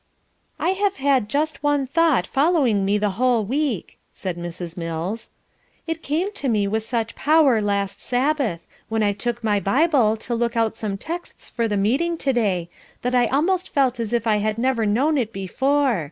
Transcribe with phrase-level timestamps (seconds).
[0.57, 4.75] "I have had just one thought following me the whole week," said Mrs.
[4.75, 5.29] Mills.
[5.85, 10.33] "It came to me with such power last Sabbath, when I took my Bible to
[10.33, 12.67] look out some texts for the meeting to day,
[13.03, 15.99] that I almost felt as if I had never known it before.